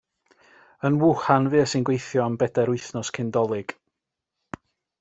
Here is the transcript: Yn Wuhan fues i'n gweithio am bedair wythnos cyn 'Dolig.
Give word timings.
Yn 0.87 0.95
Wuhan 1.03 1.49
fues 1.55 1.75
i'n 1.79 1.85
gweithio 1.89 2.23
am 2.25 2.39
bedair 2.45 2.73
wythnos 2.73 3.13
cyn 3.19 3.31
'Dolig. 3.37 3.77